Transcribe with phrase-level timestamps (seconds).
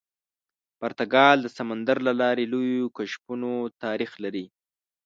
[0.79, 3.51] پرتګال د سمندر له لارې لویو کشفونو
[3.83, 4.45] تاریخ لري.